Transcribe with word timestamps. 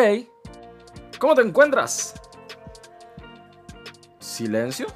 Hey, 0.00 0.30
¿cómo 1.18 1.34
te 1.34 1.42
encuentras? 1.42 2.14
¿Silencio? 4.20 4.86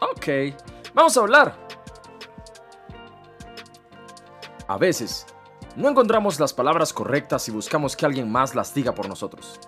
Ok, 0.00 0.56
vamos 0.94 1.14
a 1.14 1.20
hablar. 1.20 1.54
A 4.66 4.78
veces, 4.78 5.26
no 5.76 5.90
encontramos 5.90 6.40
las 6.40 6.54
palabras 6.54 6.94
correctas 6.94 7.46
y 7.48 7.50
buscamos 7.50 7.96
que 7.96 8.06
alguien 8.06 8.32
más 8.32 8.54
las 8.54 8.72
diga 8.72 8.94
por 8.94 9.10
nosotros. 9.10 9.60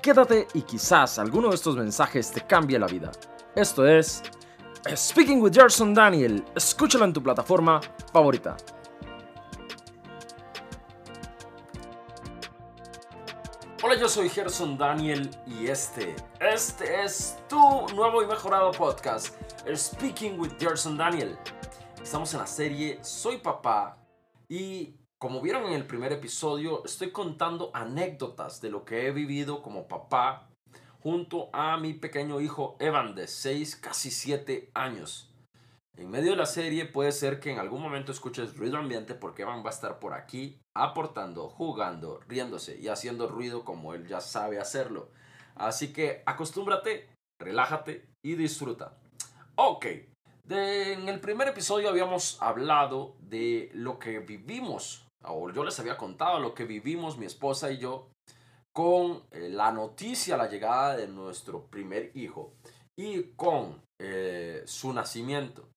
Quédate 0.00 0.48
y 0.54 0.62
quizás 0.62 1.18
alguno 1.18 1.50
de 1.50 1.56
estos 1.56 1.76
mensajes 1.76 2.30
te 2.30 2.40
cambie 2.40 2.78
la 2.78 2.86
vida. 2.86 3.12
Esto 3.54 3.86
es 3.86 4.22
Speaking 4.96 5.42
with 5.42 5.52
Gerson 5.52 5.92
Daniel. 5.92 6.42
Escúchalo 6.54 7.04
en 7.04 7.12
tu 7.12 7.22
plataforma 7.22 7.82
favorita. 8.14 8.56
Hola, 13.90 13.98
yo 13.98 14.08
soy 14.08 14.28
Gerson 14.28 14.78
Daniel 14.78 15.28
y 15.48 15.66
este, 15.66 16.14
este 16.38 17.02
es 17.02 17.36
tu 17.48 17.58
nuevo 17.96 18.22
y 18.22 18.26
mejorado 18.28 18.70
podcast, 18.70 19.34
Speaking 19.74 20.38
with 20.38 20.52
Gerson 20.60 20.96
Daniel. 20.96 21.36
Estamos 22.00 22.32
en 22.32 22.38
la 22.38 22.46
serie 22.46 23.00
Soy 23.02 23.38
Papá 23.38 23.98
y 24.48 24.94
como 25.18 25.40
vieron 25.40 25.64
en 25.64 25.72
el 25.72 25.88
primer 25.88 26.12
episodio, 26.12 26.84
estoy 26.84 27.10
contando 27.10 27.72
anécdotas 27.74 28.60
de 28.60 28.70
lo 28.70 28.84
que 28.84 29.08
he 29.08 29.10
vivido 29.10 29.60
como 29.60 29.88
papá 29.88 30.48
junto 31.00 31.50
a 31.52 31.76
mi 31.76 31.92
pequeño 31.92 32.40
hijo 32.40 32.76
Evan 32.78 33.16
de 33.16 33.26
6, 33.26 33.74
casi 33.74 34.12
7 34.12 34.70
años. 34.72 35.29
En 36.00 36.08
medio 36.08 36.30
de 36.30 36.38
la 36.38 36.46
serie 36.46 36.86
puede 36.86 37.12
ser 37.12 37.40
que 37.40 37.52
en 37.52 37.58
algún 37.58 37.82
momento 37.82 38.10
escuches 38.10 38.56
ruido 38.56 38.78
ambiente 38.78 39.14
porque 39.14 39.42
Evan 39.42 39.62
va 39.62 39.68
a 39.68 39.74
estar 39.74 39.98
por 39.98 40.14
aquí 40.14 40.58
aportando, 40.74 41.50
jugando, 41.50 42.20
riéndose 42.26 42.80
y 42.80 42.88
haciendo 42.88 43.28
ruido 43.28 43.66
como 43.66 43.92
él 43.92 44.08
ya 44.08 44.22
sabe 44.22 44.58
hacerlo. 44.58 45.10
Así 45.56 45.92
que 45.92 46.22
acostúmbrate, 46.24 47.10
relájate 47.38 48.08
y 48.24 48.34
disfruta. 48.34 48.96
Ok, 49.56 49.84
en 50.48 51.06
el 51.10 51.20
primer 51.20 51.48
episodio 51.48 51.90
habíamos 51.90 52.40
hablado 52.40 53.16
de 53.18 53.70
lo 53.74 53.98
que 53.98 54.20
vivimos, 54.20 55.06
o 55.22 55.50
yo 55.50 55.64
les 55.64 55.78
había 55.80 55.98
contado 55.98 56.40
lo 56.40 56.54
que 56.54 56.64
vivimos 56.64 57.18
mi 57.18 57.26
esposa 57.26 57.70
y 57.72 57.76
yo 57.76 58.08
con 58.72 59.24
eh, 59.32 59.50
la 59.50 59.70
noticia, 59.70 60.38
la 60.38 60.48
llegada 60.48 60.96
de 60.96 61.08
nuestro 61.08 61.66
primer 61.66 62.10
hijo 62.14 62.54
y 62.98 63.34
con 63.34 63.82
eh, 64.00 64.62
su 64.64 64.94
nacimiento. 64.94 65.68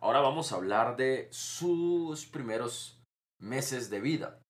Ahora 0.00 0.20
vamos 0.20 0.50
a 0.50 0.56
hablar 0.56 0.96
de 0.96 1.28
sus 1.30 2.24
primeros 2.26 2.98
meses 3.38 3.90
de 3.90 4.00
vida. 4.00 4.40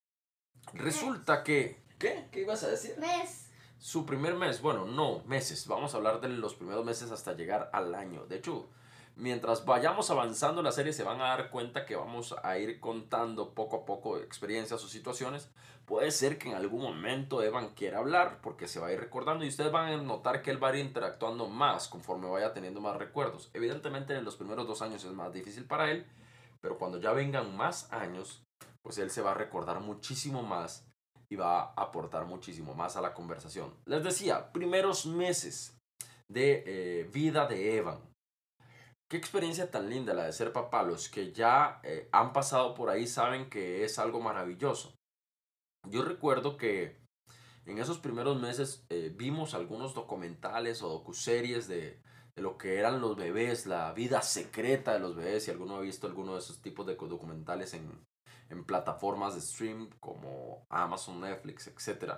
Resulta 0.72 1.42
que... 1.42 1.82
¿Qué? 1.98 2.28
¿Qué 2.30 2.42
ibas 2.42 2.62
a 2.62 2.68
decir? 2.68 2.96
Mes. 2.98 3.50
Su 3.78 4.06
primer 4.06 4.34
mes, 4.34 4.62
bueno, 4.62 4.84
no, 4.86 5.24
meses. 5.24 5.66
Vamos 5.66 5.92
a 5.92 5.96
hablar 5.96 6.20
de 6.20 6.28
los 6.28 6.54
primeros 6.54 6.84
meses 6.84 7.10
hasta 7.10 7.32
llegar 7.32 7.68
al 7.72 7.94
año. 7.94 8.26
De 8.26 8.36
hecho, 8.36 8.68
mientras 9.20 9.66
vayamos 9.66 10.10
avanzando 10.10 10.62
la 10.62 10.72
serie 10.72 10.92
se 10.92 11.04
van 11.04 11.20
a 11.20 11.24
dar 11.24 11.50
cuenta 11.50 11.84
que 11.84 11.94
vamos 11.94 12.34
a 12.42 12.58
ir 12.58 12.80
contando 12.80 13.54
poco 13.54 13.76
a 13.76 13.84
poco 13.84 14.18
experiencias 14.18 14.82
o 14.82 14.88
situaciones. 14.88 15.50
Puede 15.84 16.10
ser 16.10 16.38
que 16.38 16.48
en 16.48 16.54
algún 16.54 16.82
momento 16.82 17.42
Evan 17.42 17.74
quiera 17.74 17.98
hablar 17.98 18.40
porque 18.40 18.66
se 18.66 18.80
va 18.80 18.88
a 18.88 18.92
ir 18.92 19.00
recordando 19.00 19.44
y 19.44 19.48
ustedes 19.48 19.70
van 19.70 19.92
a 19.92 20.02
notar 20.02 20.42
que 20.42 20.50
él 20.50 20.62
va 20.62 20.68
a 20.68 20.76
ir 20.76 20.84
interactuando 20.84 21.48
más 21.48 21.88
conforme 21.88 22.30
vaya 22.30 22.52
teniendo 22.52 22.80
más 22.80 22.96
recuerdos. 22.96 23.50
Evidentemente 23.52 24.14
en 24.14 24.24
los 24.24 24.36
primeros 24.36 24.66
dos 24.66 24.82
años 24.82 25.04
es 25.04 25.12
más 25.12 25.32
difícil 25.32 25.64
para 25.64 25.90
él, 25.90 26.06
pero 26.60 26.78
cuando 26.78 26.98
ya 26.98 27.12
vengan 27.12 27.56
más 27.56 27.92
años, 27.92 28.42
pues 28.82 28.98
él 28.98 29.10
se 29.10 29.22
va 29.22 29.32
a 29.32 29.34
recordar 29.34 29.80
muchísimo 29.80 30.42
más 30.42 30.86
y 31.28 31.36
va 31.36 31.60
a 31.60 31.72
aportar 31.76 32.24
muchísimo 32.24 32.74
más 32.74 32.96
a 32.96 33.00
la 33.00 33.12
conversación. 33.12 33.74
Les 33.84 34.02
decía, 34.02 34.52
primeros 34.52 35.06
meses 35.06 35.76
de 36.28 36.62
eh, 36.66 37.10
vida 37.12 37.46
de 37.46 37.76
Evan 37.76 38.09
Qué 39.10 39.16
experiencia 39.16 39.72
tan 39.72 39.90
linda 39.90 40.14
la 40.14 40.26
de 40.26 40.32
ser 40.32 40.52
papá. 40.52 40.84
Los 40.84 41.08
que 41.08 41.32
ya 41.32 41.80
eh, 41.82 42.08
han 42.12 42.32
pasado 42.32 42.74
por 42.74 42.90
ahí 42.90 43.08
saben 43.08 43.50
que 43.50 43.84
es 43.84 43.98
algo 43.98 44.20
maravilloso. 44.20 44.94
Yo 45.88 46.04
recuerdo 46.04 46.56
que 46.56 46.96
en 47.66 47.78
esos 47.78 47.98
primeros 47.98 48.40
meses 48.40 48.86
eh, 48.88 49.12
vimos 49.12 49.54
algunos 49.54 49.94
documentales 49.94 50.80
o 50.84 50.88
docuseries 50.88 51.66
de, 51.66 52.00
de 52.36 52.42
lo 52.42 52.56
que 52.56 52.78
eran 52.78 53.00
los 53.00 53.16
bebés, 53.16 53.66
la 53.66 53.92
vida 53.92 54.22
secreta 54.22 54.92
de 54.92 55.00
los 55.00 55.16
bebés. 55.16 55.42
Si 55.42 55.50
alguno 55.50 55.74
ha 55.74 55.80
visto 55.80 56.06
alguno 56.06 56.34
de 56.34 56.38
esos 56.38 56.62
tipos 56.62 56.86
de 56.86 56.94
documentales 56.94 57.74
en, 57.74 58.06
en 58.48 58.64
plataformas 58.64 59.34
de 59.34 59.40
stream 59.40 59.90
como 59.98 60.64
Amazon, 60.68 61.20
Netflix, 61.20 61.66
etc. 61.66 62.12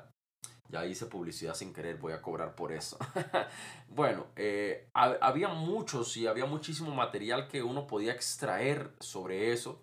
Ya 0.73 0.87
hice 0.87 1.05
publicidad 1.05 1.55
sin 1.55 1.75
querer, 1.75 1.99
voy 1.99 2.15
a 2.15 2.23
cobrar 2.23 2.55
por 2.55 2.73
eso. 2.73 2.97
bueno, 3.89 4.29
eh, 4.37 4.89
había 4.95 5.49
muchos 5.49 6.17
y 6.17 6.27
había 6.27 6.47
muchísimo 6.47 6.95
material 6.95 7.47
que 7.47 7.63
uno 7.63 7.87
podía 7.87 8.13
extraer 8.13 8.97
sobre 8.99 9.53
eso 9.53 9.83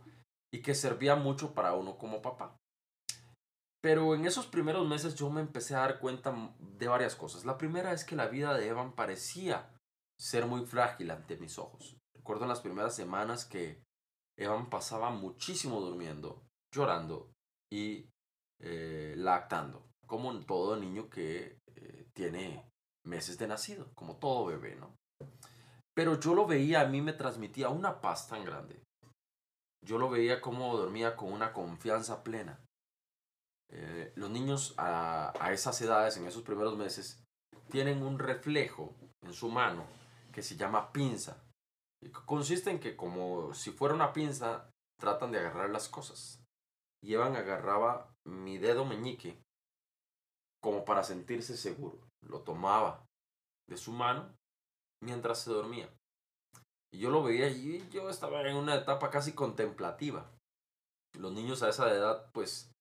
y 0.52 0.64
que 0.64 0.74
servía 0.74 1.16
mucho 1.16 1.54
para 1.54 1.76
uno 1.76 2.00
como 2.00 2.24
papá. 2.24 2.58
Pero 3.84 4.16
en 4.16 4.26
esos 4.26 4.48
primeros 4.48 4.88
meses 4.88 5.14
yo 5.14 5.30
me 5.30 5.42
empecé 5.42 5.76
a 5.76 5.82
dar 5.82 6.00
cuenta 6.00 6.56
de 6.58 6.88
varias 6.88 7.16
cosas. 7.16 7.46
La 7.46 7.60
primera 7.60 7.94
es 7.94 8.04
que 8.04 8.16
la 8.16 8.28
vida 8.28 8.58
de 8.58 8.68
Evan 8.68 8.94
parecía 8.94 9.70
ser 10.20 10.48
muy 10.48 10.66
frágil 10.66 11.12
ante 11.12 11.38
mis 11.38 11.60
ojos. 11.60 11.98
Recuerdo 12.16 12.46
en 12.46 12.50
las 12.50 12.62
primeras 12.62 12.96
semanas 12.96 13.46
que 13.46 13.84
Evan 14.40 14.72
pasaba 14.72 15.12
muchísimo 15.12 15.82
durmiendo, 15.82 16.42
llorando 16.74 17.32
y 17.72 18.10
eh, 18.60 19.14
lactando 19.16 19.89
como 20.10 20.38
todo 20.40 20.76
niño 20.76 21.08
que 21.08 21.60
eh, 21.76 22.08
tiene 22.14 22.66
meses 23.06 23.38
de 23.38 23.48
nacido, 23.48 23.94
como 23.94 24.18
todo 24.18 24.48
bebé, 24.48 24.76
¿no? 24.76 24.96
Pero 25.96 26.20
yo 26.20 26.34
lo 26.34 26.48
veía, 26.48 26.82
a 26.82 26.88
mí 26.88 27.02
me 27.02 27.14
transmitía 27.14 27.70
una 27.70 28.02
paz 28.02 28.28
tan 28.28 28.44
grande. 28.44 28.82
Yo 29.86 30.00
lo 30.00 30.10
veía 30.10 30.42
como 30.42 30.76
dormía 30.76 31.16
con 31.16 31.32
una 31.32 31.54
confianza 31.54 32.24
plena. 32.24 32.60
Eh, 33.72 34.12
los 34.16 34.32
niños 34.32 34.74
a, 34.78 35.32
a 35.40 35.54
esas 35.54 35.80
edades, 35.82 36.18
en 36.18 36.26
esos 36.26 36.42
primeros 36.42 36.76
meses, 36.76 37.24
tienen 37.70 38.02
un 38.02 38.18
reflejo 38.18 38.96
en 39.22 39.34
su 39.34 39.50
mano 39.50 39.86
que 40.34 40.42
se 40.42 40.58
llama 40.58 40.92
pinza. 40.92 41.44
Consiste 42.26 42.72
en 42.72 42.80
que 42.80 42.96
como 42.96 43.54
si 43.54 43.72
fuera 43.72 43.94
una 43.94 44.12
pinza, 44.12 44.72
tratan 45.00 45.32
de 45.32 45.40
agarrar 45.40 45.70
las 45.70 45.88
cosas. 45.88 46.42
Y 47.04 47.14
Evan 47.14 47.36
agarraba 47.36 48.12
mi 48.26 48.58
dedo 48.58 48.86
meñique 48.86 49.40
como 50.62 50.86
para 50.86 51.04
sentirse 51.04 51.58
seguro. 51.58 52.00
Lo 52.28 52.42
tomaba 52.42 53.06
de 53.70 53.78
su 53.78 53.92
mano 53.92 54.34
mientras 55.02 55.42
se 55.44 55.52
dormía. 55.52 55.90
Y 56.92 57.00
yo 57.00 57.12
lo 57.12 57.24
veía 57.24 57.50
y 57.50 57.88
yo 57.92 58.10
estaba 58.10 58.42
en 58.42 58.56
una 58.56 58.76
etapa 58.76 59.10
casi 59.10 59.34
contemplativa. 59.34 60.32
Los 61.18 61.32
niños 61.32 61.64
a 61.64 61.70
esa 61.70 61.90
edad 61.92 62.32
pues 62.34 62.72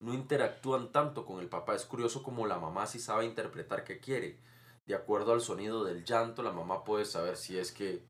no 0.00 0.12
interactúan 0.12 0.92
tanto 0.92 1.24
con 1.24 1.40
el 1.40 1.48
papá. 1.48 1.74
Es 1.74 1.86
curioso 1.86 2.22
como 2.22 2.46
la 2.46 2.58
mamá 2.58 2.86
sí 2.86 2.98
sabe 2.98 3.24
interpretar 3.24 3.84
qué 3.84 4.00
quiere. 4.00 4.38
De 4.86 4.94
acuerdo 4.94 5.32
al 5.32 5.40
sonido 5.40 5.82
del 5.82 6.04
llanto, 6.04 6.42
la 6.42 6.52
mamá 6.52 6.84
puede 6.84 7.06
saber 7.06 7.38
si 7.38 7.58
es 7.58 7.72
que 7.72 8.06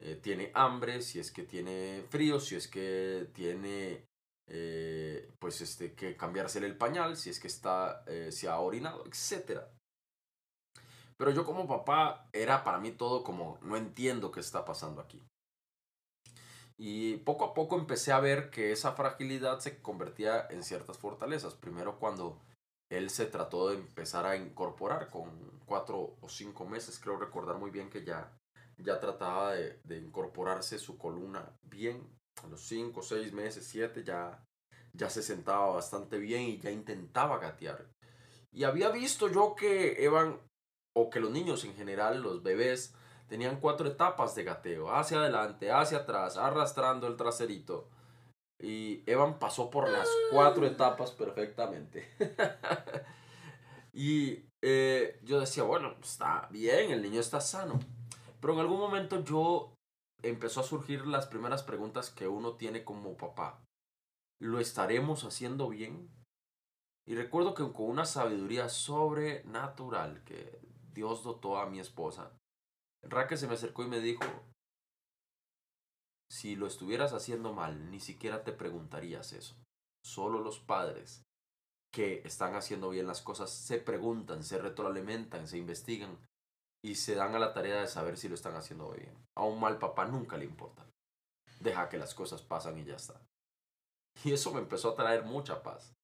eh, 0.00 0.14
tiene 0.16 0.52
hambre, 0.54 1.00
si 1.00 1.18
es 1.18 1.32
que 1.32 1.42
tiene 1.42 2.04
frío, 2.10 2.38
si 2.38 2.54
es 2.54 2.68
que 2.68 3.30
tiene 3.32 4.07
eh, 4.50 5.30
pues 5.38 5.60
este, 5.60 5.94
que 5.94 6.16
cambiársele 6.16 6.66
el 6.66 6.78
pañal, 6.78 7.16
si 7.16 7.28
es 7.30 7.38
que 7.38 7.48
está, 7.48 8.02
eh, 8.06 8.32
se 8.32 8.48
ha 8.48 8.58
orinado, 8.58 9.04
etc. 9.06 9.60
Pero 11.18 11.30
yo 11.32 11.44
como 11.44 11.68
papá 11.68 12.28
era 12.32 12.64
para 12.64 12.78
mí 12.78 12.92
todo 12.92 13.22
como, 13.22 13.58
no 13.60 13.76
entiendo 13.76 14.32
qué 14.32 14.40
está 14.40 14.64
pasando 14.64 15.02
aquí. 15.02 15.22
Y 16.78 17.18
poco 17.18 17.44
a 17.44 17.54
poco 17.54 17.76
empecé 17.76 18.12
a 18.12 18.20
ver 18.20 18.50
que 18.50 18.72
esa 18.72 18.92
fragilidad 18.92 19.58
se 19.58 19.82
convertía 19.82 20.46
en 20.48 20.62
ciertas 20.62 20.96
fortalezas. 20.96 21.54
Primero 21.54 21.98
cuando 21.98 22.40
él 22.88 23.10
se 23.10 23.26
trató 23.26 23.68
de 23.68 23.74
empezar 23.76 24.24
a 24.24 24.36
incorporar 24.36 25.10
con 25.10 25.60
cuatro 25.66 26.16
o 26.20 26.28
cinco 26.28 26.66
meses, 26.66 26.98
creo 26.98 27.18
recordar 27.18 27.56
muy 27.58 27.70
bien 27.70 27.90
que 27.90 28.04
ya, 28.04 28.32
ya 28.78 29.00
trataba 29.00 29.54
de, 29.54 29.80
de 29.84 29.98
incorporarse 29.98 30.78
su 30.78 30.96
columna 30.96 31.52
bien 31.62 32.17
a 32.42 32.46
los 32.48 32.62
5, 32.62 33.02
6 33.02 33.32
meses, 33.32 33.66
7 33.66 34.04
ya, 34.04 34.44
ya 34.92 35.10
se 35.10 35.22
sentaba 35.22 35.74
bastante 35.74 36.18
bien 36.18 36.42
y 36.42 36.58
ya 36.58 36.70
intentaba 36.70 37.38
gatear. 37.38 37.86
Y 38.52 38.64
había 38.64 38.90
visto 38.90 39.28
yo 39.28 39.54
que 39.54 40.04
Evan, 40.04 40.40
o 40.96 41.10
que 41.10 41.20
los 41.20 41.30
niños 41.30 41.64
en 41.64 41.74
general, 41.74 42.22
los 42.22 42.42
bebés, 42.42 42.94
tenían 43.28 43.60
cuatro 43.60 43.86
etapas 43.86 44.34
de 44.34 44.44
gateo, 44.44 44.90
hacia 44.90 45.18
adelante, 45.18 45.70
hacia 45.70 45.98
atrás, 45.98 46.36
arrastrando 46.36 47.06
el 47.06 47.16
traserito. 47.16 47.88
Y 48.60 49.02
Evan 49.06 49.38
pasó 49.38 49.70
por 49.70 49.88
las 49.88 50.08
cuatro 50.32 50.66
etapas 50.66 51.12
perfectamente. 51.12 52.08
y 53.92 54.46
eh, 54.62 55.20
yo 55.22 55.38
decía, 55.38 55.62
bueno, 55.62 55.94
está 56.02 56.48
bien, 56.50 56.90
el 56.90 57.02
niño 57.02 57.20
está 57.20 57.40
sano. 57.40 57.78
Pero 58.40 58.54
en 58.54 58.60
algún 58.60 58.80
momento 58.80 59.22
yo 59.22 59.74
empezó 60.22 60.60
a 60.60 60.64
surgir 60.64 61.06
las 61.06 61.26
primeras 61.26 61.62
preguntas 61.62 62.10
que 62.10 62.28
uno 62.28 62.54
tiene 62.54 62.84
como 62.84 63.16
papá. 63.16 63.62
¿Lo 64.40 64.60
estaremos 64.60 65.24
haciendo 65.24 65.68
bien? 65.68 66.10
Y 67.06 67.14
recuerdo 67.14 67.54
que 67.54 67.62
con 67.72 67.86
una 67.86 68.04
sabiduría 68.04 68.68
sobrenatural 68.68 70.22
que 70.24 70.60
Dios 70.92 71.22
dotó 71.22 71.58
a 71.58 71.66
mi 71.66 71.80
esposa, 71.80 72.32
Raquel 73.02 73.38
se 73.38 73.46
me 73.46 73.54
acercó 73.54 73.84
y 73.84 73.88
me 73.88 74.00
dijo, 74.00 74.24
si 76.30 76.56
lo 76.56 76.66
estuvieras 76.66 77.14
haciendo 77.14 77.52
mal, 77.52 77.90
ni 77.90 78.00
siquiera 78.00 78.44
te 78.44 78.52
preguntarías 78.52 79.32
eso. 79.32 79.56
Solo 80.04 80.40
los 80.40 80.58
padres 80.60 81.22
que 81.92 82.20
están 82.24 82.54
haciendo 82.54 82.90
bien 82.90 83.06
las 83.06 83.22
cosas 83.22 83.50
se 83.50 83.78
preguntan, 83.78 84.42
se 84.42 84.58
retroalimentan, 84.58 85.48
se 85.48 85.56
investigan 85.58 86.18
y 86.84 86.94
se 86.94 87.14
dan 87.14 87.34
a 87.34 87.38
la 87.38 87.52
tarea 87.52 87.80
de 87.80 87.88
saber 87.88 88.16
si 88.16 88.28
lo 88.28 88.34
están 88.34 88.54
haciendo 88.56 88.90
bien. 88.90 89.14
A 89.36 89.44
un 89.44 89.60
mal 89.60 89.78
papá 89.78 90.04
nunca 90.06 90.36
le 90.36 90.44
importa. 90.44 90.86
Deja 91.60 91.88
que 91.88 91.98
las 91.98 92.14
cosas 92.14 92.42
pasan 92.42 92.78
y 92.78 92.84
ya 92.84 92.96
está. 92.96 93.20
Y 94.24 94.32
eso 94.32 94.52
me 94.52 94.60
empezó 94.60 94.90
a 94.90 94.94
traer 94.94 95.24
mucha 95.24 95.62
paz. 95.62 95.94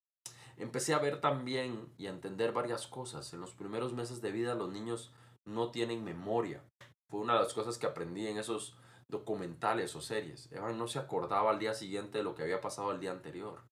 Empecé 0.56 0.94
a 0.94 0.98
ver 0.98 1.20
también 1.20 1.92
y 1.98 2.06
a 2.06 2.10
entender 2.10 2.52
varias 2.52 2.86
cosas. 2.86 3.32
En 3.32 3.40
los 3.40 3.54
primeros 3.54 3.92
meses 3.92 4.20
de 4.20 4.32
vida 4.32 4.54
los 4.54 4.70
niños 4.70 5.12
no 5.44 5.70
tienen 5.70 6.04
memoria. 6.04 6.62
Fue 7.10 7.20
una 7.20 7.34
de 7.34 7.40
las 7.40 7.54
cosas 7.54 7.78
que 7.78 7.86
aprendí 7.86 8.26
en 8.26 8.38
esos 8.38 8.76
documentales 9.10 9.94
o 9.94 10.00
series. 10.00 10.50
Evan 10.52 10.78
no 10.78 10.88
se 10.88 10.98
acordaba 10.98 11.50
al 11.50 11.58
día 11.58 11.74
siguiente 11.74 12.18
de 12.18 12.24
lo 12.24 12.34
que 12.34 12.42
había 12.42 12.60
pasado 12.60 12.92
el 12.92 13.00
día 13.00 13.10
anterior. 13.10 13.62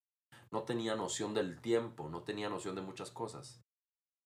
No 0.51 0.65
tenía 0.65 0.95
noción 0.97 1.35
del 1.35 1.61
tiempo, 1.61 2.09
no 2.09 2.23
tenía 2.23 2.49
noción 2.49 2.75
de 2.75 2.83
muchas 2.83 3.11
cosas. 3.11 3.61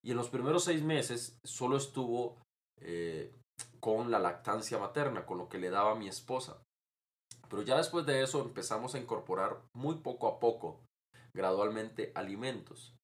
Y 0.05 0.11
en 0.11 0.17
los 0.17 0.29
primeros 0.29 0.65
seis 0.65 0.83
meses 0.83 1.39
solo 1.45 1.77
estuvo 1.77 2.37
eh, 2.81 3.33
con 3.81 4.11
la 4.11 4.19
lactancia 4.19 4.79
materna, 4.79 5.27
con 5.27 5.39
lo 5.39 5.49
que 5.49 5.59
le 5.59 5.71
daba 5.71 5.95
mi 5.95 6.09
esposa. 6.09 6.63
Pero 7.49 7.63
ya 7.63 7.77
después 7.77 8.07
de 8.07 8.23
eso 8.23 8.43
empezamos 8.43 8.95
a 8.95 8.99
incorporar 8.99 9.63
muy 9.73 9.97
poco 9.97 10.29
a 10.29 10.41
poco, 10.41 10.81
gradualmente, 11.33 12.13
alimentos. 12.15 12.96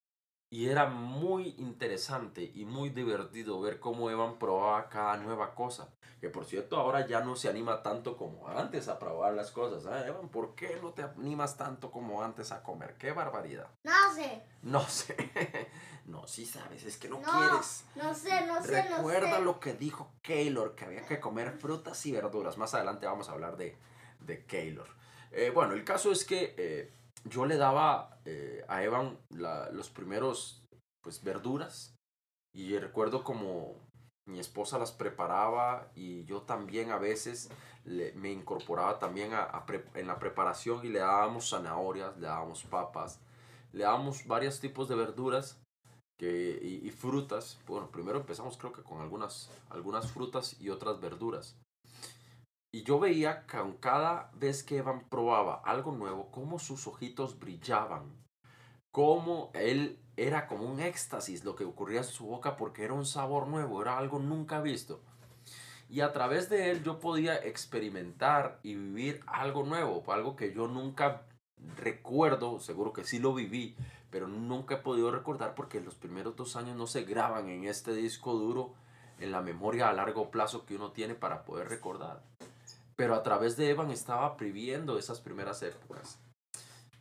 Y 0.53 0.69
era 0.69 0.85
muy 0.85 1.55
interesante 1.57 2.51
y 2.53 2.63
muy 2.63 2.91
divertido 2.91 3.59
ver 3.59 3.79
cómo 3.79 4.11
Evan 4.11 4.37
probaba 4.37 4.87
cada 4.87 5.17
nueva 5.17 5.55
cosa. 5.55 5.89
Que 6.21 6.29
por 6.29 6.45
cierto, 6.45 6.77
ahora 6.77 7.07
ya 7.07 7.21
no 7.21 7.35
se 7.35 7.49
anima 7.49 7.81
tanto 7.81 8.15
como 8.15 8.47
antes 8.47 8.87
a 8.87 8.99
probar 8.99 9.33
las 9.33 9.49
cosas. 9.49 9.83
¿eh? 9.91 10.09
Evan, 10.09 10.29
¿por 10.29 10.53
qué 10.53 10.77
no 10.79 10.91
te 10.91 11.01
animas 11.01 11.57
tanto 11.57 11.89
como 11.89 12.21
antes 12.21 12.51
a 12.51 12.61
comer? 12.61 12.93
¡Qué 12.99 13.13
barbaridad! 13.13 13.67
No 13.83 14.13
sé. 14.13 14.43
No 14.61 14.87
sé. 14.87 15.71
no, 16.05 16.27
sí 16.27 16.45
sabes, 16.45 16.83
es 16.83 16.97
que 16.97 17.09
no, 17.09 17.19
quieres. 17.19 17.85
No 17.95 18.13
sé, 18.13 18.45
no 18.45 18.61
sé, 18.61 18.83
Recuerda 18.83 19.29
no 19.31 19.37
sé. 19.37 19.41
lo 19.41 19.59
que 19.59 19.73
dijo 19.73 20.11
Keylor, 20.21 20.75
que 20.75 20.85
había 20.85 21.03
que 21.07 21.19
comer 21.19 21.53
frutas 21.53 22.05
y 22.05 22.11
verduras. 22.11 22.59
Más 22.59 22.75
adelante 22.75 23.07
vamos 23.07 23.27
a 23.27 23.31
hablar 23.31 23.57
de, 23.57 23.75
de 24.19 24.45
Keylor. 24.45 24.87
Eh, 25.31 25.49
bueno, 25.49 25.73
el 25.73 25.83
caso 25.83 26.11
es 26.11 26.23
que 26.25 26.53
eh, 26.59 26.93
yo 27.25 27.45
le 27.45 27.57
daba 27.57 28.19
eh, 28.25 28.63
a 28.67 28.83
Evan 28.83 29.17
la- 29.29 29.69
los 29.71 29.89
primeros 29.89 30.63
pues 31.01 31.23
verduras 31.23 31.95
y 32.53 32.77
recuerdo 32.77 33.23
como 33.23 33.75
mi 34.25 34.39
esposa 34.39 34.79
las 34.79 34.91
preparaba 34.91 35.91
y 35.95 36.23
yo 36.25 36.43
también 36.43 36.91
a 36.91 36.97
veces 36.97 37.49
le- 37.85 38.13
me 38.13 38.31
incorporaba 38.31 38.99
también 38.99 39.33
a- 39.33 39.65
en 39.95 40.07
la 40.07 40.19
preparación 40.19 40.85
y 40.85 40.89
le 40.89 40.99
dábamos 40.99 41.49
zanahorias, 41.49 42.17
le 42.17 42.27
dábamos 42.27 42.63
papas, 42.63 43.19
le 43.73 43.83
dábamos 43.83 44.25
varios 44.27 44.59
tipos 44.59 44.87
de 44.87 44.95
verduras 44.95 45.61
que, 46.19 46.59
y, 46.61 46.87
y 46.87 46.91
frutas. 46.91 47.59
Bueno, 47.67 47.89
primero 47.91 48.19
empezamos 48.19 48.57
creo 48.57 48.73
que 48.73 48.83
con 48.83 49.01
algunas, 49.01 49.49
algunas 49.69 50.11
frutas 50.11 50.59
y 50.61 50.69
otras 50.69 51.01
verduras. 51.01 51.57
Y 52.75 52.81
yo 52.81 52.97
veía 52.97 53.45
con 53.45 53.73
cada 53.73 54.31
vez 54.33 54.63
que 54.63 54.77
Evan 54.77 55.07
probaba 55.07 55.61
algo 55.63 55.91
nuevo, 55.91 56.31
cómo 56.31 56.57
sus 56.57 56.87
ojitos 56.87 57.37
brillaban, 57.37 58.11
cómo 58.91 59.51
él 59.53 59.99
era 60.17 60.47
como 60.47 60.65
un 60.65 60.79
éxtasis 60.79 61.43
lo 61.43 61.55
que 61.55 61.65
ocurría 61.65 61.99
en 61.99 62.05
su 62.05 62.25
boca 62.25 62.57
porque 62.57 62.83
era 62.83 62.93
un 62.93 63.05
sabor 63.05 63.47
nuevo, 63.47 63.79
era 63.83 63.99
algo 63.99 64.17
nunca 64.17 64.59
visto. 64.59 65.03
Y 65.87 66.01
a 66.01 66.13
través 66.13 66.49
de 66.49 66.71
él 66.71 66.83
yo 66.83 66.99
podía 66.99 67.35
experimentar 67.35 68.59
y 68.63 68.73
vivir 68.73 69.19
algo 69.27 69.61
nuevo, 69.61 70.03
algo 70.11 70.35
que 70.35 70.51
yo 70.51 70.67
nunca 70.67 71.27
recuerdo, 71.77 72.59
seguro 72.59 72.91
que 72.91 73.03
sí 73.03 73.19
lo 73.19 73.35
viví, 73.35 73.75
pero 74.09 74.27
nunca 74.27 74.75
he 74.75 74.77
podido 74.79 75.11
recordar 75.11 75.53
porque 75.53 75.79
los 75.79 75.93
primeros 75.93 76.35
dos 76.35 76.55
años 76.55 76.75
no 76.75 76.87
se 76.87 77.03
graban 77.03 77.49
en 77.49 77.65
este 77.65 77.93
disco 77.93 78.33
duro, 78.33 78.73
en 79.19 79.31
la 79.31 79.41
memoria 79.41 79.89
a 79.89 79.93
largo 79.93 80.31
plazo 80.31 80.65
que 80.65 80.75
uno 80.75 80.91
tiene 80.91 81.13
para 81.13 81.45
poder 81.45 81.69
recordar. 81.69 82.23
Pero 82.95 83.15
a 83.15 83.23
través 83.23 83.57
de 83.57 83.69
Evan 83.69 83.91
estaba 83.91 84.35
viviendo 84.39 84.97
esas 84.97 85.19
primeras 85.19 85.63
épocas. 85.63 86.19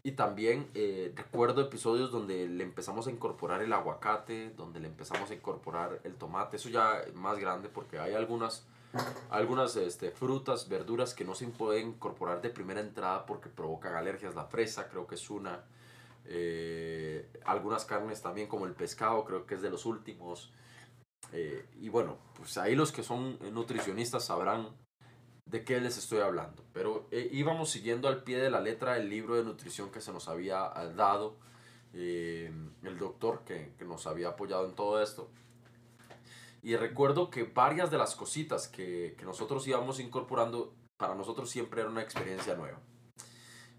Y 0.05 0.12
también 0.12 0.69
eh, 0.75 1.12
recuerdo 1.15 1.61
episodios 1.61 2.11
donde 2.11 2.49
le 2.49 2.65
empezamos 2.65 3.06
a 3.06 3.11
incorporar 3.12 3.62
el 3.62 3.73
aguacate, 3.73 4.50
donde 4.50 4.81
le 4.81 4.89
empezamos 4.89 5.31
a 5.31 5.35
incorporar 5.35 6.00
el 6.03 6.17
tomate, 6.17 6.56
eso 6.56 6.69
ya 6.69 7.05
más 7.15 7.39
grande 7.39 7.69
porque 7.69 8.00
hay 8.00 8.15
algunas, 8.15 8.67
algunas 9.31 9.77
este, 9.77 10.11
frutas, 10.11 10.69
verduras 10.69 11.15
que 11.15 11.25
no 11.25 11.37
se 11.37 11.47
pueden 11.47 11.91
incorporar 11.91 12.43
de 12.43 12.50
primera 12.50 12.81
entrada 12.81 13.27
porque 13.27 13.49
provocan 13.49 13.94
alergias. 13.94 14.35
La 14.35 14.47
fresa 14.47 14.89
creo 14.89 15.06
que 15.06 15.15
es 15.15 15.31
una. 15.31 15.65
eh, 16.25 17.31
algunas 17.44 17.85
carnes 17.85 18.23
también 18.23 18.49
como 18.49 18.67
el 18.67 18.75
pescado 18.75 19.25
creo 19.25 19.47
que 19.47 19.55
es 19.55 19.62
de 19.62 19.71
los 19.71 19.87
últimos. 19.87 20.53
Eh, 21.33 21.65
y 21.81 21.89
bueno, 21.89 22.19
pues 22.37 22.59
ahí 22.59 22.75
los 22.75 22.91
que 22.91 23.05
son 23.05 23.39
nutricionistas 23.53 24.25
sabrán 24.25 24.69
de 25.52 25.64
qué 25.64 25.81
les 25.81 25.99
estoy 25.99 26.20
hablando. 26.20 26.64
Pero 26.72 27.06
eh, 27.10 27.28
íbamos 27.31 27.70
siguiendo 27.70 28.08
al 28.08 28.25
pie 28.25 28.38
de 28.38 28.50
la 28.50 28.60
letra 28.60 28.96
el 28.96 29.10
libro 29.10 29.37
de 29.37 29.44
nutrición 29.44 29.93
que 29.93 30.00
se 30.00 30.10
nos 30.10 30.26
había 30.26 30.72
eh, 30.75 30.93
dado 30.96 31.37
eh, 31.93 32.50
el 32.82 32.99
doctor 32.99 33.43
que, 33.44 33.75
que 33.78 33.84
nos 33.84 34.06
había 34.06 34.31
apoyado 34.31 34.66
en 34.66 34.75
todo 34.75 35.00
esto. 35.02 35.28
Y 36.62 36.75
recuerdo 36.76 37.28
que 37.28 37.44
varias 37.44 37.90
de 37.90 37.99
las 37.99 38.16
cositas 38.16 38.66
que, 38.66 39.14
que 39.19 39.25
nosotros 39.26 39.66
íbamos 39.69 40.00
incorporando, 40.00 40.75
para 40.96 41.14
nosotros 41.14 41.50
siempre 41.50 41.82
era 41.82 41.90
una 41.90 42.02
experiencia 42.02 42.55
nueva. 42.55 42.78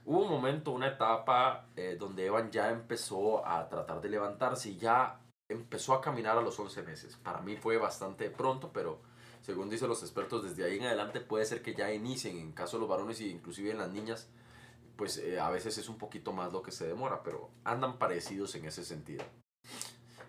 Hubo 0.06 0.22
un 0.22 0.30
momento, 0.30 0.72
una 0.72 0.90
etapa 0.90 1.70
donde 1.98 2.26
Evan 2.26 2.52
ya 2.52 2.70
empezó 2.70 3.48
a 3.48 3.70
tratar 3.70 4.02
de 4.02 4.10
levantarse 4.10 4.72
y 4.72 4.78
ya 4.78 5.22
empezó 5.48 5.94
a 5.94 6.02
caminar 6.02 6.38
a 6.38 6.42
los 6.42 6.60
11 6.60 6.84
meses. 6.84 7.16
Para 7.24 7.40
mí 7.40 7.56
fue 7.56 7.78
bastante 7.78 8.30
pronto, 8.30 8.72
pero 8.74 9.00
según 9.44 9.70
dicen 9.70 9.90
los 9.90 10.02
expertos, 10.02 10.42
desde 10.44 10.64
ahí 10.64 10.78
en 10.78 10.86
adelante 10.86 11.20
puede 11.20 11.46
ser 11.46 11.62
que 11.62 11.76
ya 11.76 11.94
inicien, 11.94 12.38
en 12.38 12.54
caso 12.54 12.78
de 12.78 12.82
los 12.82 12.90
varones 12.90 13.20
y 13.20 13.30
inclusive 13.30 13.72
en 13.72 13.78
las 13.78 13.92
niñas, 13.92 14.30
pues 14.96 15.18
eh, 15.18 15.38
a 15.38 15.50
veces 15.50 15.78
es 15.78 15.90
un 15.90 15.98
poquito 15.98 16.32
más 16.32 16.54
lo 16.54 16.64
que 16.64 16.72
se 16.72 16.88
demora, 16.88 17.24
pero 17.24 17.50
andan 17.66 18.00
parecidos 18.00 18.56
en 18.56 18.64
ese 18.64 18.86
sentido. 18.86 19.26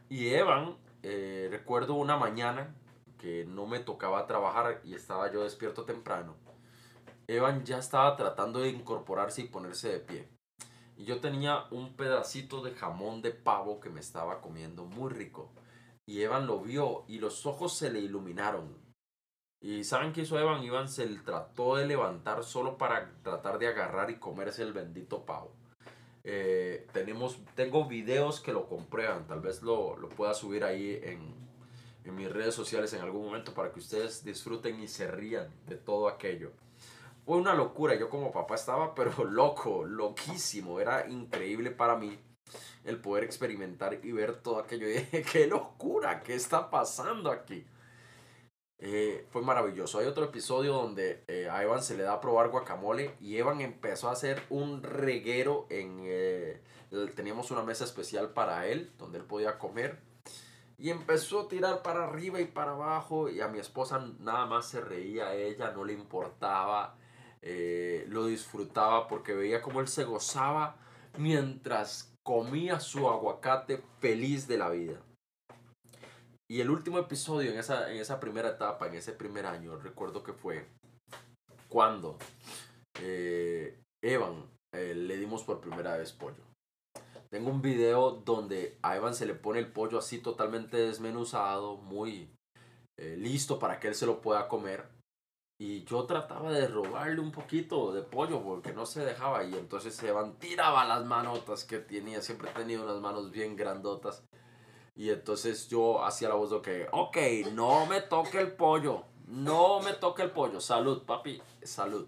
Y 0.08 0.30
Evan, 0.30 0.76
eh, 1.04 1.46
recuerdo 1.48 1.94
una 1.94 2.16
mañana 2.16 2.74
que 3.16 3.44
no 3.44 3.66
me 3.66 3.78
tocaba 3.78 4.26
trabajar 4.26 4.80
y 4.82 4.94
estaba 4.94 5.32
yo 5.32 5.44
despierto 5.44 5.84
temprano. 5.84 6.34
Evan 7.28 7.64
ya 7.64 7.78
estaba 7.78 8.16
tratando 8.16 8.60
de 8.60 8.70
incorporarse 8.70 9.42
y 9.42 9.48
ponerse 9.48 9.90
de 9.90 10.00
pie. 10.00 10.28
Y 10.96 11.04
yo 11.04 11.20
tenía 11.20 11.66
un 11.70 11.94
pedacito 11.94 12.62
de 12.62 12.72
jamón 12.72 13.22
de 13.22 13.30
pavo 13.30 13.78
que 13.78 13.90
me 13.90 14.00
estaba 14.00 14.40
comiendo 14.40 14.86
muy 14.86 15.12
rico. 15.12 15.52
Y 16.04 16.22
Evan 16.22 16.48
lo 16.48 16.60
vio 16.60 17.04
y 17.06 17.18
los 17.18 17.46
ojos 17.46 17.76
se 17.76 17.92
le 17.92 18.00
iluminaron. 18.00 18.83
¿Y 19.64 19.82
saben 19.82 20.12
qué 20.12 20.20
hizo 20.20 20.38
Evan? 20.38 20.90
Se 20.90 21.06
trató 21.20 21.76
de 21.76 21.86
levantar 21.86 22.44
solo 22.44 22.76
para 22.76 23.10
tratar 23.22 23.58
de 23.58 23.66
agarrar 23.66 24.10
y 24.10 24.16
comerse 24.16 24.60
el 24.60 24.74
bendito 24.74 25.24
pavo. 25.24 25.52
Eh, 26.22 26.86
tenemos, 26.92 27.38
tengo 27.54 27.86
videos 27.86 28.40
que 28.40 28.52
lo 28.52 28.68
comprueban. 28.68 29.26
Tal 29.26 29.40
vez 29.40 29.62
lo, 29.62 29.96
lo 29.96 30.10
pueda 30.10 30.34
subir 30.34 30.64
ahí 30.64 31.00
en, 31.02 31.34
en 32.04 32.14
mis 32.14 32.30
redes 32.30 32.54
sociales 32.54 32.92
en 32.92 33.00
algún 33.00 33.24
momento 33.24 33.54
para 33.54 33.72
que 33.72 33.78
ustedes 33.78 34.22
disfruten 34.22 34.82
y 34.82 34.86
se 34.86 35.10
rían 35.10 35.48
de 35.66 35.76
todo 35.76 36.08
aquello. 36.08 36.52
Fue 37.24 37.38
una 37.38 37.54
locura. 37.54 37.94
Yo 37.94 38.10
como 38.10 38.32
papá 38.32 38.56
estaba 38.56 38.94
pero 38.94 39.24
loco, 39.24 39.86
loquísimo. 39.86 40.78
Era 40.78 41.08
increíble 41.08 41.70
para 41.70 41.96
mí 41.96 42.18
el 42.84 42.98
poder 42.98 43.24
experimentar 43.24 43.98
y 44.02 44.12
ver 44.12 44.42
todo 44.42 44.58
aquello. 44.58 44.86
Y 44.90 44.92
dije, 44.98 45.22
qué 45.22 45.46
locura, 45.46 46.22
¿qué 46.22 46.34
está 46.34 46.68
pasando 46.68 47.30
aquí? 47.30 47.64
Eh, 48.78 49.26
fue 49.30 49.42
maravilloso. 49.42 49.98
Hay 49.98 50.06
otro 50.06 50.24
episodio 50.24 50.72
donde 50.74 51.24
eh, 51.28 51.48
a 51.48 51.62
Evan 51.62 51.82
se 51.82 51.96
le 51.96 52.02
da 52.02 52.14
a 52.14 52.20
probar 52.20 52.50
guacamole 52.50 53.14
y 53.20 53.36
Evan 53.36 53.60
empezó 53.60 54.08
a 54.08 54.12
hacer 54.12 54.42
un 54.50 54.82
reguero 54.82 55.66
en... 55.70 56.00
eh, 56.02 56.60
teníamos 57.14 57.50
una 57.50 57.62
mesa 57.62 57.84
especial 57.84 58.30
para 58.30 58.66
él 58.66 58.92
donde 58.98 59.18
él 59.18 59.24
podía 59.24 59.58
comer 59.58 60.00
y 60.78 60.90
empezó 60.90 61.40
a 61.40 61.48
tirar 61.48 61.82
para 61.82 62.04
arriba 62.04 62.40
y 62.40 62.46
para 62.46 62.72
abajo 62.72 63.28
y 63.28 63.40
a 63.40 63.48
mi 63.48 63.58
esposa 63.58 64.04
nada 64.20 64.46
más 64.46 64.68
se 64.68 64.80
reía 64.80 65.34
ella, 65.34 65.70
no 65.72 65.84
le 65.84 65.92
importaba, 65.92 66.96
eh, 67.42 68.04
lo 68.08 68.26
disfrutaba 68.26 69.08
porque 69.08 69.34
veía 69.34 69.62
como 69.62 69.80
él 69.80 69.88
se 69.88 70.04
gozaba 70.04 70.76
mientras 71.16 72.12
comía 72.22 72.80
su 72.80 73.08
aguacate 73.08 73.82
feliz 74.00 74.48
de 74.48 74.58
la 74.58 74.70
vida. 74.70 75.00
Y 76.50 76.60
el 76.60 76.70
último 76.70 76.98
episodio 76.98 77.50
en 77.50 77.58
esa, 77.58 77.90
en 77.90 77.98
esa 77.98 78.20
primera 78.20 78.50
etapa, 78.50 78.86
en 78.86 78.94
ese 78.94 79.12
primer 79.12 79.46
año, 79.46 79.76
recuerdo 79.76 80.22
que 80.22 80.34
fue 80.34 80.66
cuando 81.68 82.18
eh, 83.00 83.80
Evan 84.02 84.50
eh, 84.74 84.94
le 84.94 85.16
dimos 85.16 85.42
por 85.42 85.60
primera 85.60 85.96
vez 85.96 86.12
pollo. 86.12 86.42
Tengo 87.30 87.50
un 87.50 87.62
video 87.62 88.10
donde 88.10 88.78
a 88.82 88.94
Evan 88.94 89.14
se 89.14 89.26
le 89.26 89.34
pone 89.34 89.58
el 89.58 89.72
pollo 89.72 89.98
así 89.98 90.18
totalmente 90.18 90.76
desmenuzado, 90.76 91.78
muy 91.78 92.30
eh, 92.98 93.16
listo 93.16 93.58
para 93.58 93.80
que 93.80 93.88
él 93.88 93.94
se 93.94 94.06
lo 94.06 94.20
pueda 94.20 94.46
comer. 94.46 94.88
Y 95.58 95.84
yo 95.84 96.04
trataba 96.04 96.52
de 96.52 96.68
robarle 96.68 97.20
un 97.20 97.32
poquito 97.32 97.92
de 97.92 98.02
pollo 98.02 98.42
porque 98.42 98.72
no 98.72 98.86
se 98.86 99.04
dejaba. 99.04 99.44
Y 99.44 99.54
entonces 99.54 100.00
Evan 100.02 100.38
tiraba 100.38 100.84
las 100.84 101.04
manotas 101.06 101.64
que 101.64 101.78
tenía. 101.78 102.20
Siempre 102.22 102.50
tenido 102.50 102.84
unas 102.84 103.00
manos 103.00 103.30
bien 103.30 103.56
grandotas. 103.56 104.24
Y 104.96 105.10
entonces 105.10 105.68
yo 105.68 106.04
hacía 106.04 106.28
la 106.28 106.36
voz 106.36 106.50
de 106.50 106.62
que, 106.62 106.88
ok, 106.92 107.16
no 107.52 107.86
me 107.86 108.00
toque 108.00 108.38
el 108.38 108.52
pollo. 108.52 109.04
No 109.26 109.80
me 109.80 109.94
toque 109.94 110.22
el 110.22 110.30
pollo. 110.30 110.60
Salud, 110.60 111.02
papi. 111.04 111.42
Salud. 111.62 112.06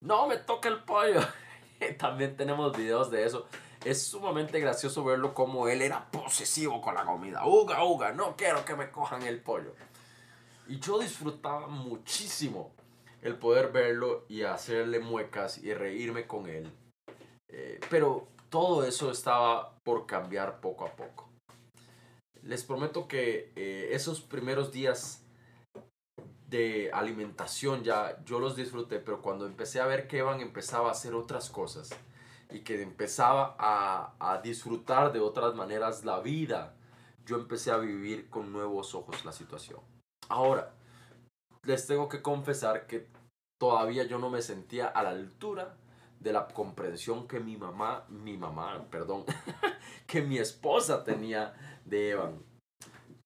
No 0.00 0.26
me 0.28 0.36
toque 0.36 0.68
el 0.68 0.84
pollo. 0.84 1.20
También 1.98 2.36
tenemos 2.36 2.76
videos 2.76 3.10
de 3.10 3.24
eso. 3.24 3.46
Es 3.84 4.02
sumamente 4.06 4.60
gracioso 4.60 5.02
verlo 5.02 5.34
como 5.34 5.66
él 5.66 5.82
era 5.82 6.08
posesivo 6.10 6.80
con 6.80 6.94
la 6.94 7.04
comida. 7.04 7.44
Uga, 7.46 7.84
uga, 7.84 8.12
no 8.12 8.36
quiero 8.36 8.64
que 8.64 8.76
me 8.76 8.90
cojan 8.90 9.22
el 9.22 9.40
pollo. 9.40 9.74
Y 10.68 10.78
yo 10.78 11.00
disfrutaba 11.00 11.66
muchísimo 11.66 12.72
el 13.22 13.36
poder 13.36 13.72
verlo 13.72 14.24
y 14.28 14.42
hacerle 14.42 15.00
muecas 15.00 15.58
y 15.58 15.74
reírme 15.74 16.28
con 16.28 16.48
él. 16.48 16.70
Eh, 17.48 17.80
pero 17.90 18.28
todo 18.50 18.84
eso 18.84 19.10
estaba 19.10 19.74
por 19.82 20.06
cambiar 20.06 20.60
poco 20.60 20.84
a 20.84 20.92
poco. 20.92 21.31
Les 22.42 22.64
prometo 22.64 23.06
que 23.06 23.52
eh, 23.56 23.90
esos 23.92 24.20
primeros 24.20 24.72
días 24.72 25.24
de 26.48 26.90
alimentación 26.92 27.82
ya 27.82 28.22
yo 28.24 28.38
los 28.38 28.56
disfruté, 28.56 28.98
pero 28.98 29.22
cuando 29.22 29.46
empecé 29.46 29.80
a 29.80 29.86
ver 29.86 30.06
que 30.06 30.18
Evan 30.18 30.40
empezaba 30.40 30.88
a 30.88 30.92
hacer 30.92 31.14
otras 31.14 31.48
cosas 31.48 31.90
y 32.50 32.60
que 32.60 32.82
empezaba 32.82 33.56
a, 33.58 34.14
a 34.18 34.42
disfrutar 34.42 35.12
de 35.12 35.20
otras 35.20 35.54
maneras 35.54 36.04
la 36.04 36.20
vida, 36.20 36.74
yo 37.24 37.36
empecé 37.36 37.70
a 37.70 37.78
vivir 37.78 38.28
con 38.28 38.52
nuevos 38.52 38.94
ojos 38.94 39.24
la 39.24 39.32
situación. 39.32 39.80
Ahora, 40.28 40.74
les 41.62 41.86
tengo 41.86 42.08
que 42.08 42.22
confesar 42.22 42.86
que 42.86 43.08
todavía 43.58 44.04
yo 44.04 44.18
no 44.18 44.28
me 44.28 44.42
sentía 44.42 44.86
a 44.88 45.02
la 45.04 45.10
altura 45.10 45.76
de 46.22 46.32
la 46.32 46.46
comprensión 46.46 47.26
que 47.26 47.40
mi 47.40 47.56
mamá, 47.56 48.04
mi 48.08 48.36
mamá, 48.36 48.86
perdón, 48.90 49.24
que 50.06 50.22
mi 50.22 50.38
esposa 50.38 51.04
tenía 51.04 51.54
de 51.84 52.10
Evan. 52.10 52.42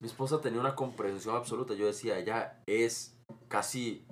Mi 0.01 0.09
esposa 0.09 0.41
tenía 0.41 0.61
una 0.61 0.75
comprensión 0.75 1.37
absoluta. 1.37 1.75
Yo 1.75 1.87
decía, 1.87 2.19
ella 2.19 2.63
es 2.67 3.19
casi, 3.49 4.07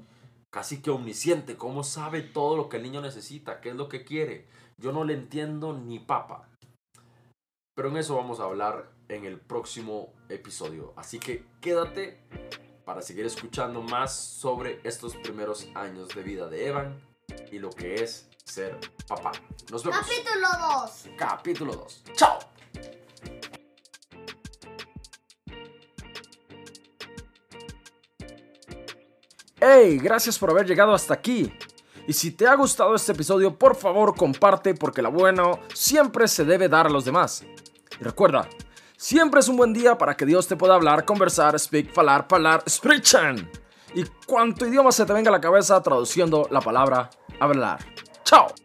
casi 0.53 0.83
que 0.83 0.91
omnisciente. 0.91 1.57
¿Cómo 1.57 1.85
sabe 1.85 2.23
todo 2.23 2.57
lo 2.57 2.69
que 2.69 2.77
el 2.79 2.83
niño 2.83 3.01
necesita? 3.01 3.61
¿Qué 3.61 3.71
es 3.71 3.77
lo 3.77 3.89
que 3.89 4.05
quiere? 4.05 4.47
Yo 4.79 4.93
no 4.93 5.05
le 5.05 5.15
entiendo 5.15 5.73
ni 5.73 5.99
papa. 5.99 6.49
Pero 7.75 7.89
en 7.89 7.97
eso 7.97 8.17
vamos 8.17 8.41
a 8.41 8.45
hablar 8.45 8.91
en 9.09 9.25
el 9.25 9.39
próximo 9.39 10.13
episodio. 10.29 10.93
Así 10.97 11.19
que 11.19 11.45
quédate 11.61 12.21
para 12.85 13.03
seguir 13.03 13.27
escuchando 13.27 13.83
más 13.83 14.15
sobre 14.15 14.81
estos 14.85 15.17
primeros 15.17 15.69
años 15.75 16.09
de 16.15 16.23
vida 16.23 16.49
de 16.49 16.69
Evan 16.69 17.01
y 17.51 17.59
lo 17.59 17.71
que 17.71 17.97
es 17.97 18.29
ser 18.45 18.79
papá. 19.09 19.33
Nos 19.71 19.83
vemos. 19.83 20.01
Capítulo 20.01 20.49
2. 20.83 21.09
Capítulo 21.17 21.73
2. 21.75 22.03
Chao. 22.15 22.39
Hey, 29.61 29.99
gracias 29.99 30.39
por 30.39 30.51
haber 30.51 30.67
llegado 30.67 30.93
hasta 30.93 31.15
aquí. 31.15 31.53
Y 32.07 32.13
si 32.13 32.33
te 32.33 32.47
ha 32.47 32.55
gustado 32.55 32.95
este 32.95 33.13
episodio, 33.13 33.59
por 33.59 33.75
favor 33.77 34.15
comparte 34.15 34.75
porque 34.75 35.01
la 35.01 35.09
bueno 35.09 35.61
siempre 35.73 36.29
se 36.29 36.45
debe 36.45 36.69
dar 36.69 36.87
a 36.87 36.91
los 36.91 37.07
demás. 37.07 37.45
Y 37.99 38.05
recuerda, 38.05 38.47
siempre 38.99 39.41
es 39.41 39.49
un 39.49 39.57
buen 39.57 39.73
día 39.73 39.97
para 39.97 40.15
que 40.17 40.27
Dios 40.27 40.47
te 40.47 40.57
pueda 40.57 40.75
hablar, 40.75 41.07
conversar, 41.07 41.59
speak, 41.59 41.95
falar, 41.95 42.29
palar, 42.29 42.63
sprechen. 42.69 43.51
Y 43.95 44.05
cuanto 44.27 44.67
idioma 44.67 44.93
se 44.93 45.07
te 45.07 45.15
venga 45.15 45.31
a 45.31 45.33
la 45.33 45.41
cabeza 45.41 45.83
traduciendo 45.83 46.47
la 46.51 46.61
palabra 46.61 47.09
hablar. 47.41 47.94
Chao. 48.25 48.64